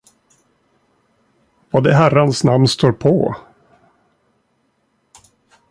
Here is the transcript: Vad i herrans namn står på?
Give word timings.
Vad 1.69 1.87
i 1.87 1.91
herrans 1.91 2.43
namn 2.43 2.67
står 2.67 2.91
på? 2.91 3.35